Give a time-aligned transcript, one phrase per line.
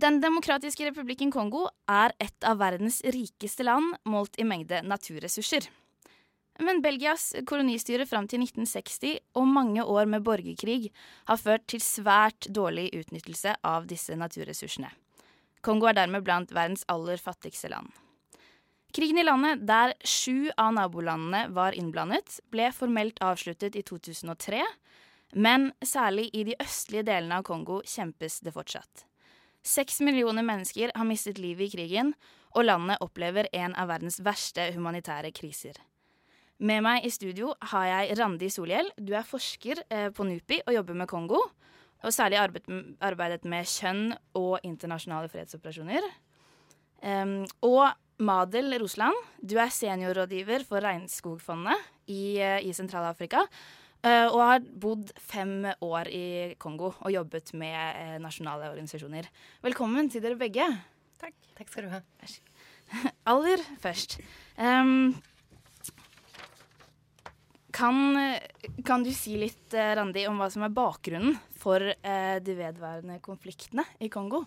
[0.00, 5.66] Den demokratiske republikken Kongo er et av verdens rikeste land målt i mengde naturressurser.
[6.64, 10.92] Men Belgias kolonistyre fram til 1960 og mange år med borgerkrig
[11.28, 14.88] har ført til svært dårlig utnyttelse av disse naturressursene.
[15.60, 17.90] Kongo er dermed blant verdens aller fattigste land.
[18.96, 24.64] Krigen i landet, der sju av nabolandene var innblandet, ble formelt avsluttet i 2003,
[25.36, 29.09] men særlig i de østlige delene av Kongo kjempes det fortsatt.
[29.66, 32.14] Seks millioner mennesker har mistet livet i krigen,
[32.56, 35.76] og landet opplever en av verdens verste humanitære kriser.
[36.60, 38.90] Med meg i studio har jeg Randi Solhjell.
[39.00, 41.40] Du er forsker eh, på NUPI og jobber med Kongo.
[42.00, 46.06] Og særlig arbeidet med kjønn og internasjonale fredsoperasjoner.
[47.64, 47.82] Og
[48.20, 51.76] Madel Rosland, du er seniorrådgiver for Regnskogfondet
[52.12, 53.46] i, eh, i Sentral-Afrika.
[54.00, 56.26] Uh, og har bodd fem år i
[56.62, 59.28] Kongo og jobbet med uh, nasjonale organisasjoner.
[59.60, 60.64] Velkommen til dere begge.
[61.20, 61.36] Takk.
[61.58, 62.00] Takk skal du ha.
[63.32, 64.16] Aller først.
[64.56, 65.12] Um,
[67.80, 68.38] kan,
[68.84, 73.20] kan, du si litt, eh, Randi, om hva som er bakgrunnen for eh, de vedværende
[73.24, 74.42] konfliktene i Kongo?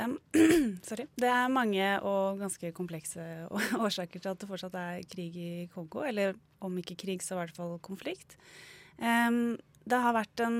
[0.00, 1.06] Det er, sorry.
[1.20, 3.24] det er mange og ganske komplekse
[3.84, 6.04] årsaker til at det fortsatt er krig i Kongo.
[6.06, 8.38] Eller om ikke krig, så i hvert fall konflikt.
[8.96, 9.58] Um,
[9.90, 10.58] det har vært en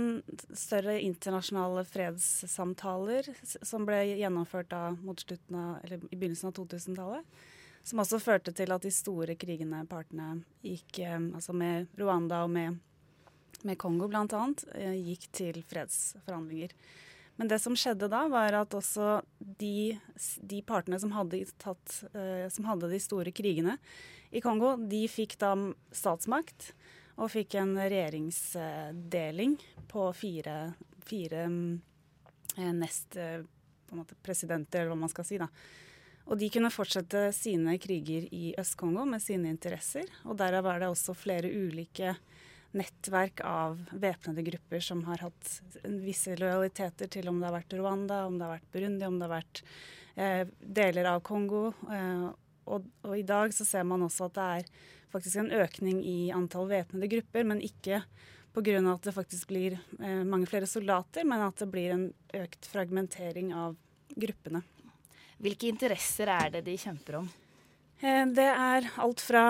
[0.57, 7.43] større internasjonale fredssamtaler som ble gjennomført da mot av, eller i begynnelsen av 2000-tallet.
[7.87, 12.53] Som også førte til at de store krigende partene gikk, um, altså med Rwanda og
[12.53, 12.81] med,
[13.65, 16.77] med Kongo bl.a., uh, gikk til fredsforhandlinger.
[17.41, 19.97] Men det som skjedde da, var at også de,
[20.45, 23.79] de partene som hadde, tatt, eh, som hadde, de store krigene
[24.29, 25.55] i Kongo, de fikk da
[25.89, 26.75] statsmakt
[27.17, 29.57] og fikk en regjeringsdeling
[29.89, 30.59] på fire,
[31.09, 31.47] fire
[32.77, 35.41] nest på en måte presidenter, eller hva man skal si.
[35.41, 35.49] da.
[36.31, 40.07] Og de kunne fortsette sine kriger i Øst-Kongo med sine interesser.
[40.29, 42.15] Og derav er det også flere ulike
[42.77, 48.25] nettverk av væpnede grupper som har hatt visse lojaliteter til om det har vært Rwanda,
[48.27, 49.63] om det har vært Burundi, om det har vært
[50.15, 50.43] eh,
[50.81, 51.71] deler av Kongo.
[51.91, 52.27] Eh,
[52.71, 56.19] og, og, i dag så ser man også at det er faktisk en økning i
[56.35, 58.05] antall væpnede grupper, men ikke
[58.55, 58.79] pga.
[58.93, 63.55] at det faktisk blir eh, mange flere soldater, men at det blir en økt fragmentering
[63.55, 63.77] av
[64.15, 64.63] gruppene.
[65.41, 67.29] Hvilke interesser er det de kjemper om?
[68.01, 69.45] Eh, det er alt fra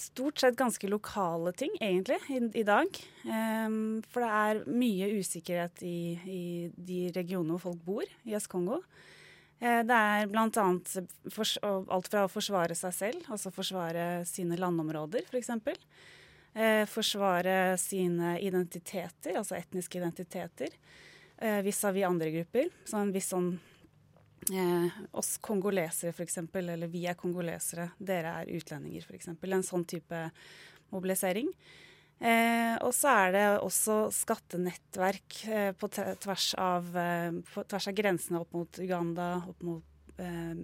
[0.00, 2.98] stort sett ganske lokale ting, egentlig, i, i dag.
[3.24, 6.42] Um, for det er mye usikkerhet i, i
[6.72, 8.80] de regionene hvor folk bor i Øst-Kongo.
[9.58, 10.46] Uh, det er bl.a.
[10.46, 15.32] alt fra å forsvare seg selv, altså forsvare sine landområder, f.eks.
[15.32, 15.80] For eksempel.
[16.58, 20.78] uh, forsvare sine identiteter, altså etniske identiteter,
[21.38, 22.70] vis-à-vis -vis andre grupper.
[22.84, 23.52] Så en viss sånn
[24.54, 29.30] eh, oss kongolesere f.eks., eller vi er kongolesere, dere er utlendinger f.eks.
[29.34, 30.22] En sånn type
[30.94, 31.50] mobilisering.
[32.18, 38.56] Eh, og så er det også skattenettverk eh, på, tvers av, eh, av grensene opp
[38.56, 40.56] mot Uganda, opp mot eh,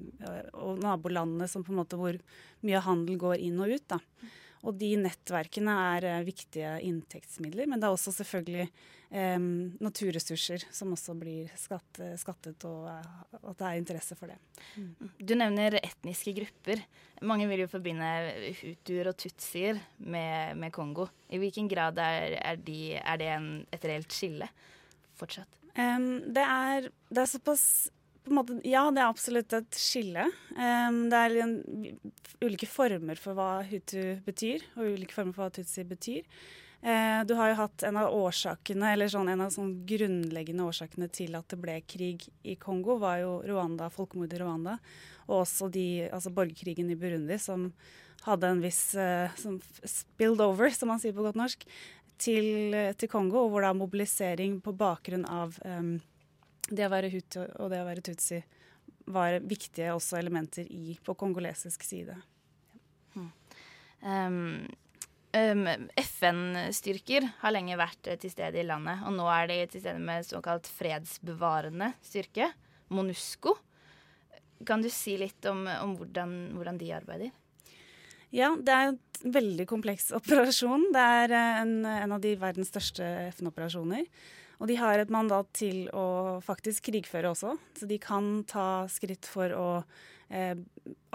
[0.59, 2.19] og nabolandene som på en måte hvor
[2.67, 3.87] mye handel går inn og ut.
[3.95, 4.01] da.
[4.65, 9.47] Og de nettverkene er uh, viktige inntektsmidler, men det er også selvfølgelig eh,
[9.85, 14.39] naturressurser som også blir skatt, skattet, og uh, at det er interesse for det.
[14.81, 15.11] Mm.
[15.21, 16.85] Du nevner etniske grupper.
[17.29, 18.09] Mange vil jo forbinde
[18.63, 21.11] hutuer og tutsier med, med Kongo.
[21.29, 24.49] I hvilken grad er, er, de, er det en, et reelt skille
[25.19, 25.61] fortsatt?
[25.75, 27.67] Um, det, er, det er såpass
[28.33, 30.23] Måte, ja, det er absolutt et skille.
[30.57, 31.57] Um, det er en,
[32.41, 36.23] ulike former for hva hutu betyr, og ulike former for hva tutsi betyr.
[36.85, 41.11] Uh, du har jo hatt en av årsakene, eller sånn, en av sånn grunnleggende årsakene
[41.13, 44.79] til at det ble krig i Kongo, var jo Rwanda, folkemordet i Rwanda.
[45.27, 47.69] Og også de, altså borgerkrigen i Burundi, som
[48.25, 51.69] hadde en viss uh, som spilled over, som man sier på godt norsk,
[52.25, 55.99] til, til Kongo, og hvor da mobilisering på bakgrunn av um,
[56.71, 58.41] det å være hutu og det å være tutsi
[59.13, 62.17] var viktige også elementer i, på kongolesisk side.
[63.15, 63.31] Hmm.
[64.01, 64.39] Um,
[65.37, 65.69] um,
[66.01, 70.27] FN-styrker har lenge vært til stede i landet, og nå er de til stede med
[70.27, 72.51] såkalt fredsbevarende styrke,
[72.95, 73.57] MONUSCO.
[74.65, 77.35] Kan du si litt om, om hvordan, hvordan, de arbeider?
[78.35, 80.89] Ja, det er en veldig kompleks operasjon.
[80.95, 83.05] Det er en, en av de verdens største
[83.35, 84.09] FN-operasjoner.
[84.61, 89.27] Og de har et mandat til å faktisk krigføre også, så de kan ta skritt
[89.29, 89.69] for å
[90.31, 90.57] eh,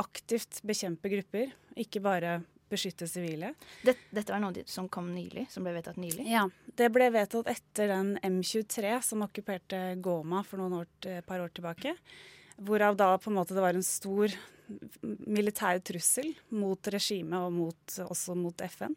[0.01, 1.53] aktivt bekjempe grupper.
[1.79, 2.39] Ikke bare
[2.69, 3.53] beskytte sivile.
[3.81, 6.27] Dette, dette var noe som kom nylig, som ble vedtatt nylig?
[6.29, 6.45] Ja,
[6.77, 11.53] det ble vedtatt etter den M23 som okkuperte Goma for noen år, et par år
[11.55, 11.95] tilbake.
[12.59, 14.33] Hvorav da på en måte det var en stor
[15.25, 18.95] militær trussel mot regimet og mot, også mot FN.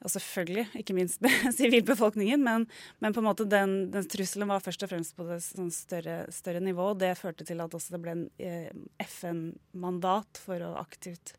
[0.00, 1.20] Og selvfølgelig, ikke minst
[1.58, 2.66] sivilbefolkningen, men,
[3.04, 6.22] men, på en måte den, den, trusselen var først og fremst på et sånn større,
[6.32, 6.92] større, nivå.
[6.96, 8.70] Det førte til at det ble en eh,
[9.04, 11.34] FN-mandat for å aktivt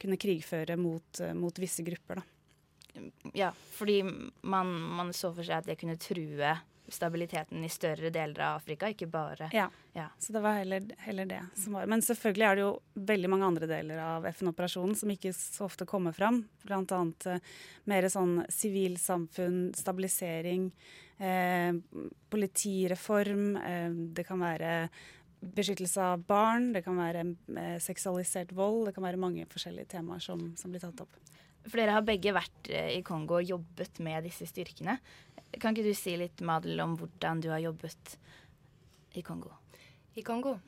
[0.00, 2.20] kunne krigføre mot, mot visse grupper.
[2.20, 2.26] Da.
[3.36, 4.02] Ja, fordi
[4.42, 6.36] man, man, så for seg at det kunne true
[6.92, 9.66] stabiliteten i større deler av Afrika, ikke bare Ja,
[9.96, 10.06] ja.
[10.18, 12.72] så det var heller, heller, det som var Men selvfølgelig er det jo
[13.12, 16.44] veldig mange andre deler av FN-operasjonen som ikke så ofte kommer fram.
[16.66, 17.50] Blant annet eh,
[17.90, 20.70] mer sånn sivilsamfunn, stabilisering,
[21.18, 21.72] eh,
[22.30, 23.44] politireform.
[23.56, 24.74] Eh, det kan være
[25.40, 27.24] beskyttelse av barn, det kan være
[27.56, 28.86] eh, seksualisert vold.
[28.88, 31.18] Det kan være mange forskjellige temaer som, som blir tatt opp.
[31.66, 34.98] For dere har begge vært eh, i Kongo og jobbet med disse styrkene.
[35.60, 38.16] Kan ikke du si litt, Madel, om hvordan du har jobbet
[39.16, 39.54] i Kongo?
[40.16, 40.58] I Kongo?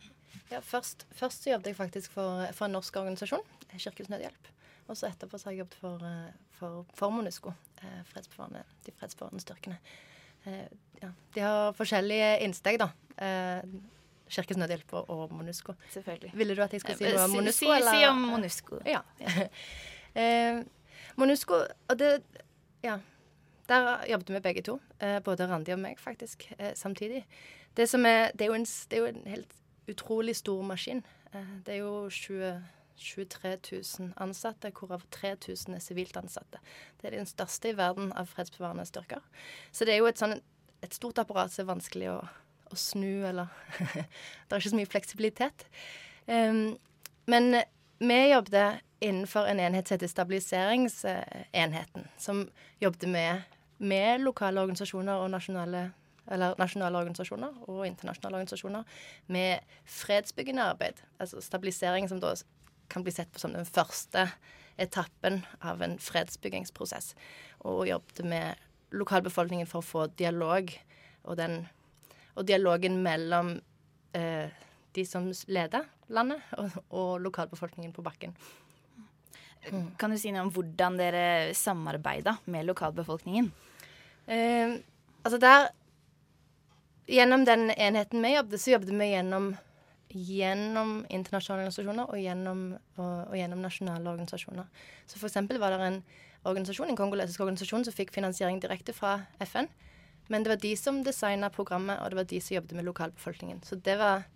[0.48, 3.44] Ja, først, først så jobbet jeg faktisk for, for en norsk organisasjon,
[3.74, 4.48] Kirkens Nødhjelp.
[4.88, 7.52] Og så etterpå så har jeg jobbet for, eh, for, for MONUSCO,
[7.82, 9.78] eh, fredsbevarende, de fredsbevarende styrkene.
[11.02, 12.86] Ja, de har forskjellige innsteg, da.
[14.32, 15.74] Kirkens Nødhjelp og, og MONUSCO.
[15.92, 16.30] Selvfølgelig.
[16.34, 17.58] Ville du at jeg skulle si noe om MONUSCO?
[17.58, 18.80] Si, si, si om MONUSCO.
[18.88, 19.02] Ja.
[19.28, 20.62] ja.
[21.20, 22.12] MONUSCO, og det
[22.82, 22.96] Ja.
[23.68, 24.80] Der jobbet vi begge to.
[25.00, 27.26] Eh, både Randi og meg, faktisk, eh, samtidig.
[27.76, 29.54] Det, er, det, er en, det, er jo en, helt
[29.88, 31.02] utrolig stor maskin.
[31.34, 32.64] Eh, det er jo 20,
[32.96, 33.56] 23
[33.98, 36.58] 000 ansatte, hvorav 3000 er sivilt ansatte.
[37.00, 39.20] Det er den største i verden av fredsbevarende styrker.
[39.72, 40.40] Så det er jo et, sånn,
[40.82, 42.18] et stort apparat som er vanskelig å,
[42.72, 43.52] å snu, eller
[44.48, 45.66] Det er ikke så mye fleksibilitet.
[46.26, 46.78] Um,
[47.28, 47.60] men
[48.00, 52.48] vi jobbet innenfor en enhet som heter Stabiliseringsenheten, som
[52.80, 55.88] jobbet med med lokale organisasjoner og nasjonale
[56.28, 58.82] eller nasjonale organisasjoner og internasjonale organisasjoner
[59.32, 61.00] med fredsbyggende arbeid.
[61.18, 62.34] Altså stabilisering som da
[62.92, 64.26] kan bli sett på som den første
[64.78, 67.14] etappen av en fredsbyggingsprosess.
[67.66, 70.70] Og jobbet med lokalbefolkningen for å få dialog,
[71.24, 71.62] og, den,
[72.36, 73.56] og dialogen mellom
[74.16, 74.52] eh,
[74.96, 78.36] de som leder landet, og, og lokalbefolkningen på bakken.
[79.98, 81.24] Kan du si noe om hvordan dere
[81.56, 83.50] samarbeida med lokalbefolkningen?
[84.28, 84.78] Eh,
[85.24, 85.70] altså der
[87.08, 89.46] Gjennom den enheten vi jobbet, så jobbet vi gjennom,
[90.12, 92.58] gjennom internasjonale organisasjoner og gjennom,
[92.98, 94.66] og, og gjennom, nasjonale organisasjoner.
[95.08, 95.96] Så for eksempel var det en
[96.44, 99.70] organisasjon, en kongolesisk organisasjon som fikk finansiering direkte fra FN.
[100.28, 103.64] Men det var de som designa programmet, og det var de som jobbet med lokalbefolkningen.
[103.64, 104.28] Så det var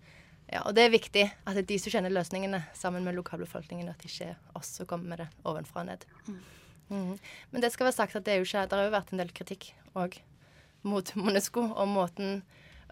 [0.49, 3.93] ja, og det er viktig at det er de som kjenner løsningene sammen med lokalbefolkningen,
[3.93, 6.09] at det ikke er oss som kommer med det ovenfra og ned.
[6.27, 6.41] Mm.
[6.93, 7.15] Mm.
[7.51, 9.21] Men det skal være sagt at det, er jo ikke, det har jo vært en
[9.23, 10.19] del kritikk òg
[10.87, 12.41] mot Monesco og måten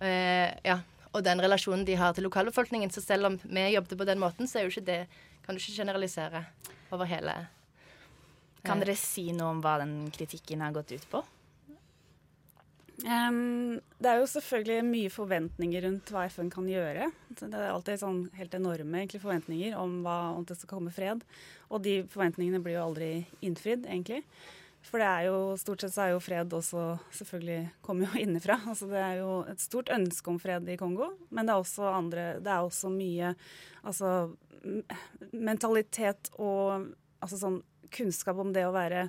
[0.01, 0.80] eh, Ja,
[1.12, 2.92] og den relasjonen de har til lokalbefolkningen.
[2.94, 5.01] Så selv om vi jobbet på den måten, så er jo ikke det
[5.45, 6.45] Kan du ikke generalisere
[6.92, 7.50] over hele eh.
[8.65, 11.24] Kan dere si noe om hva den kritikken har gått ut på?
[13.01, 17.09] Um, det er jo selvfølgelig mye forventninger rundt hva FN kan gjøre.
[17.33, 21.24] Det er alltid sånn helt enorme egentlig, forventninger om, hva, om det skal komme fred.
[21.71, 23.12] Og de forventningene blir jo aldri
[23.45, 24.21] innfridd, egentlig.
[24.86, 28.57] For det er jo, stort sett så er jo fred også selvfølgelig kommer jo innenfra.
[28.69, 31.92] Altså det er jo et stort ønske om fred i Kongo, men det er også
[31.92, 33.36] andre Det er også mye
[33.81, 34.31] altså
[35.34, 36.91] mentalitet og
[37.22, 39.08] altså sånn kunnskap om det å være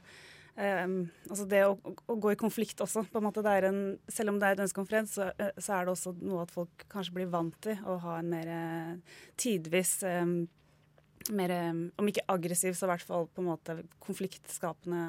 [0.52, 3.06] Um, altså det å, å, gå i konflikt også.
[3.08, 3.78] på en måte det er en,
[4.12, 6.42] Selv om det er et ønske om fred, så, uh, så, er det også noe
[6.44, 10.42] at folk kanskje blir vant til å ha en mer uh, tidvis um,
[11.32, 15.06] mer, um, Om ikke aggressiv, så i hvert fall på en måte konfliktskapende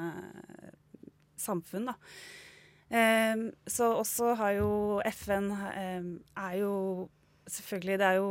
[1.44, 1.90] samfunn.
[1.90, 1.96] da.
[3.68, 4.70] så også har jo
[5.10, 6.74] FN er jo
[7.44, 8.28] Selvfølgelig, det er jo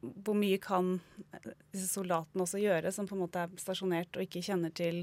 [0.00, 0.94] hvor mye kan
[1.72, 5.02] disse soldatene også gjøre, som på en måte er stasjonert og ikke kjenner til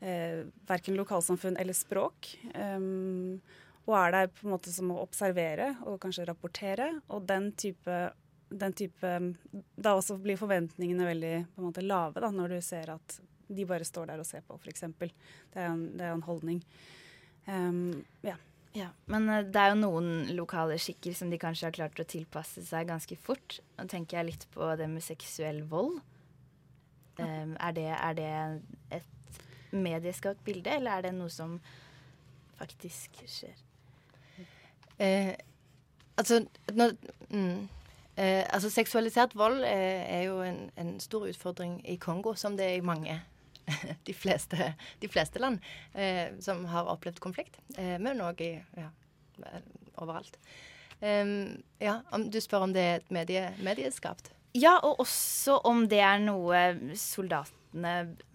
[0.00, 2.32] eh, verken lokalsamfunn eller språk.
[2.54, 3.40] Um,
[3.88, 6.92] og er der på en måte som å observere og kanskje rapportere.
[7.12, 7.98] Og den type,
[8.50, 9.16] den type
[9.76, 13.20] Da også blir forventningene veldig på en måte lave, da, når du ser at
[13.50, 14.84] de bare står der og ser på, f.eks.
[15.00, 15.10] Det,
[15.50, 16.62] det er en holdning.
[17.48, 18.36] Um, ja.
[18.72, 22.06] Ja, Men eh, det er jo noen lokale skikker som de kanskje har klart å
[22.08, 23.58] tilpasse seg ganske fort.
[23.78, 25.98] Nå tenker jeg litt på det med seksuell vold.
[27.20, 28.28] Um, er, det, er, det,
[28.96, 29.40] et
[29.76, 31.58] medieskapt bilde, eller er det noe som
[32.56, 33.58] faktisk skjer?
[35.00, 35.34] Eh,
[36.16, 36.38] altså,
[36.72, 36.94] når,
[37.28, 37.68] mm,
[38.16, 42.70] eh, altså seksualisert vold er, er jo en, en, stor utfordring i Kongo, som det
[42.70, 43.18] er i mange
[44.08, 44.72] de, fleste,
[45.02, 45.60] de fleste land
[45.94, 48.90] eh, som har opplevd konflikt, eh, men òg ja,
[50.00, 50.36] overalt.
[51.00, 54.34] Um, ja, om Du spør om det er et medie, medieskapt?
[54.52, 56.58] Ja, og også om det er noe
[56.98, 57.54] soldatene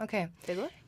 [0.02, 0.30] okay.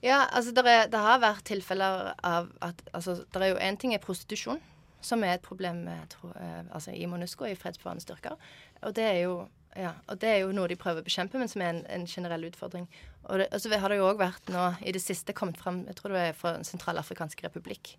[0.02, 3.78] Ja, altså det, er, det, har vært tilfeller av at altså, Det er jo én
[3.78, 4.62] ting er prostitusjon,
[5.02, 8.40] som er et problem tror, eh, altså, i MONUSCO, i fredsbevarende styrker.
[8.82, 9.38] Og det er jo
[9.78, 12.08] ja, og det er jo noe de prøver å bekjempe, men som er en, en
[12.10, 12.88] generell utfordring.
[13.28, 15.84] Og, det, og så har det jo òg vært nå i det siste kommet fram,
[15.86, 17.94] jeg tror det er fra Den sentralafrikanske republikk,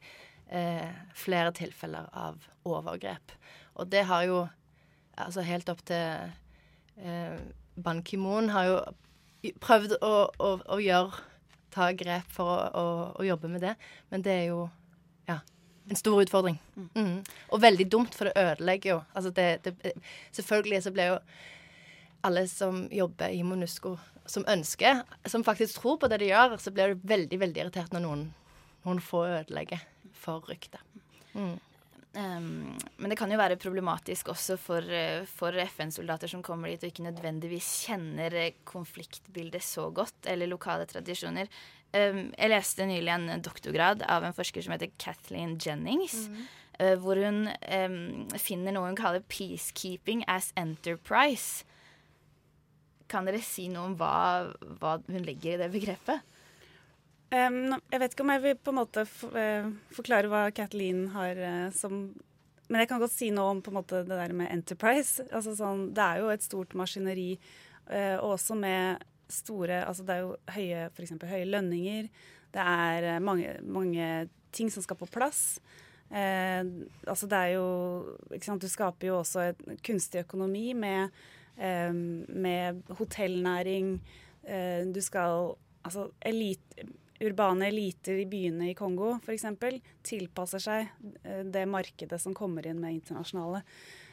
[0.51, 3.35] eh, flere tilfeller av overgrep.
[3.79, 4.41] Og det har jo
[5.19, 6.33] altså helt opp til
[6.99, 7.37] eh,
[7.79, 8.79] Ban Ki-moon har jo
[9.63, 11.23] prøvd å, å, å, gjøre
[11.75, 13.77] ta grep for å, å, jobbe med det,
[14.11, 14.65] men det er jo
[15.29, 15.39] ja,
[15.87, 16.59] en stor utfordring.
[16.75, 16.89] Mm.
[16.97, 17.21] Mm.
[17.55, 18.99] Og veldig dumt, for det ødelegger jo.
[19.15, 19.95] Altså det, det,
[20.35, 21.21] selvfølgelig så ble jo
[22.27, 23.95] alle som jobber i MONUSCO,
[24.29, 27.95] som ønsker, som faktisk tror på det de gjør, så blir det veldig veldig irritert
[27.95, 28.27] når noen,
[28.85, 29.81] noen får ødelegge
[30.19, 30.83] for ryktet.
[31.33, 31.57] Mm.
[32.19, 36.83] Um, men det kan jo være problematisk også for, eh, for FN-soldater som kommer dit
[36.83, 41.51] og ikke nødvendigvis kjenner eh, konfliktbildet så godt, eller lokale tradisjoner.
[41.93, 46.27] Um, jeg leste nylig en doktorgrad av en forsker som heter Kathleen Jennings.
[46.29, 46.43] Mm.
[46.79, 51.65] Uh, hvor hun um, finner noe hun kaller 'peacekeeping as enterprise'.
[53.09, 54.51] Kan dere si noe om hva,
[54.81, 56.25] hva hun legger i det begrepet?
[57.29, 61.37] Um, jeg vet ikke om jeg vil på en måte uh, forklare hva Kathleen har
[61.37, 62.07] uh, som
[62.69, 65.25] Men jeg kan godt si noe om på en måte det der med Enterprise.
[65.33, 67.35] Altså, sånn, det er jo et stort maskineri,
[67.89, 72.09] uh, også med store Altså det er jo høye, eksempel høye lønninger.
[72.53, 75.61] Det er mange, mange, ting som skal på plass.
[76.11, 81.13] altså det er jo Du skaper jo også en kunstig økonomi med,
[81.59, 83.99] med hotellnæring.
[84.95, 85.57] du skal
[85.89, 86.85] Altså elite
[87.25, 89.47] urbane eliter i byene i Kongo f.eks.
[90.07, 93.65] tilpasser seg eh, det markedet som kommer inn med internasjonale.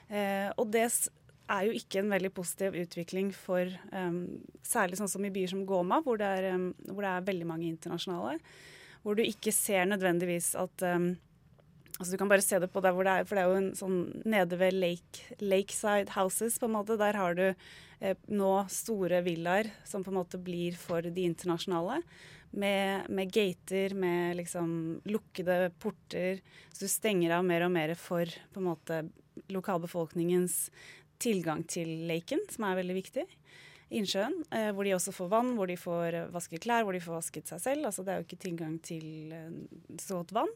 [0.10, 3.70] Eh, og det er jo ikke en veldig positiv utvikling for
[4.66, 6.56] særlig sånn som i byer som Goma, hvor det, er,
[6.90, 8.40] hvor det er veldig mange internasjonale.
[9.04, 10.86] Hvor du ikke ser nødvendigvis at
[12.00, 13.64] altså Du kan bare se det på der hvor det er, for det er jo
[13.64, 17.00] en sånn nede ved lake, Lakeside Houses, på en måte.
[17.00, 22.02] Der har du eh, nå store villaer som på en måte blir for de internasjonale
[22.56, 26.40] med, med, gater, med liksom lukkede porter.
[26.72, 29.02] Så du stenger av mer og mer for på en måte
[29.52, 30.70] lokalbefolkningens
[31.22, 33.26] tilgang til laken, som er veldig viktig.
[33.96, 37.20] Innsjøen, eh, hvor de også får vann, hvor de får vasket klær, hvor de får
[37.20, 37.88] vasket seg selv.
[37.88, 40.52] Altså det er jo ikke tilgang til eh, sånt vann.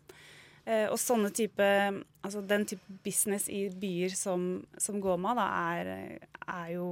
[0.69, 1.65] Eh, og sånne type,
[2.21, 6.89] altså den type business i byer som, som Goma da, er, er jo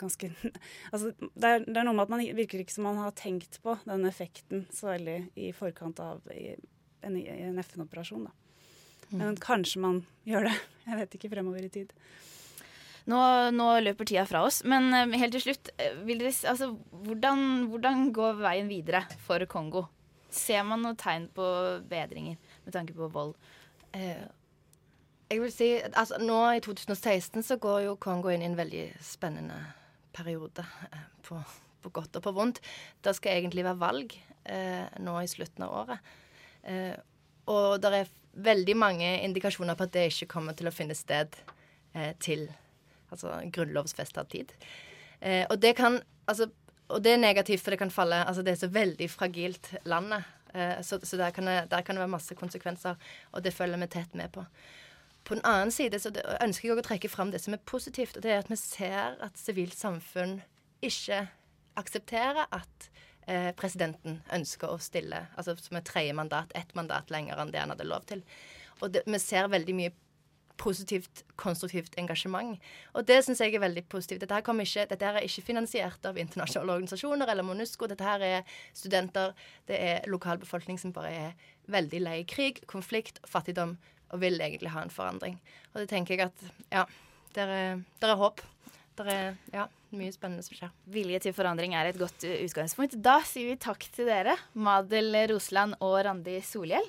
[0.00, 0.30] ganske
[0.92, 3.60] Altså, det er, det er, noe med at man virker ikke som man har tenkt
[3.64, 6.54] på den effekten så veldig i forkant av i,
[7.04, 8.32] en, en FN-operasjon, da.
[9.10, 9.18] Mm.
[9.20, 10.54] Men kanskje man gjør det.
[10.88, 11.92] Jeg vet ikke fremover i tid.
[13.06, 13.18] Nå,
[13.54, 16.72] nå løper tida fra oss, men eh, helt til slutt, eh, dere, altså,
[17.04, 19.84] hvordan, hvordan går veien videre for Kongo?
[20.32, 21.44] Ser man noe tegn på
[21.86, 23.34] bedringer med tanke på vold?
[23.94, 24.26] Eh,
[25.30, 28.84] jeg vil si, altså Nå i 2016 så går jo Kongo inn i en veldig
[29.02, 29.58] spennende
[30.14, 30.66] periode.
[30.90, 31.40] Eh, på,
[31.82, 32.60] på godt og på vondt.
[33.02, 36.12] Det skal egentlig være valg eh, nå i slutten av året.
[36.66, 36.94] Eh,
[37.50, 38.14] og det er
[38.46, 41.38] veldig mange indikasjoner på at det ikke kommer til å finne sted
[41.94, 42.46] eh, til
[43.10, 44.52] altså grunnlovsfesta tid.
[45.20, 46.50] Eh, og det kan altså
[46.86, 50.22] og det er negativt, for det kan falle altså Det er så veldig fragilt landet.
[50.56, 52.96] Eh, så, så der, kan det, der kan det være masse konsekvenser,
[53.32, 54.44] og det følger vi tett med på.
[55.26, 58.16] På den annen side så ønsker jeg å trekke fram det som er positivt.
[58.16, 60.38] og Det er at vi ser at sivilt samfunn
[60.86, 61.24] ikke
[61.76, 62.88] aksepterer at
[63.26, 67.60] eh, presidenten ønsker å stille altså som et tredje mandat, ett mandat lenger enn det
[67.60, 68.22] han hadde lov til.
[68.80, 69.94] Og det, vi ser veldig mye
[70.60, 72.56] positivt, konstruktivt engasjement.
[72.94, 74.22] Og det syns jeg er veldig positivt.
[74.22, 77.88] Dette, her ikke, dette her er ikke finansiert av internasjonale organisasjoner eller MONUSCO.
[77.92, 79.34] Dette her er studenter,
[79.68, 83.76] det er lokalbefolkning som bare er veldig lei krig, konflikt, fattigdom
[84.12, 85.38] og vil egentlig ha en forandring.
[85.74, 86.84] Og det tenker jeg at ja,
[87.34, 88.42] det er, er håp.
[88.96, 90.70] Det er ja, mye spennende som skjer.
[90.88, 92.96] Vilje til forandring er et godt utgangspunkt.
[93.02, 96.84] Da sier vi takk til dere, Madel Rosland og Randi Solhjell.